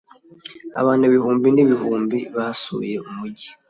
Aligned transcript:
abantu 0.81 1.03
ibihumbi 1.09 1.47
n'ibihumbi 1.51 2.17
basuye 2.35 2.95
umujyi 3.07 3.49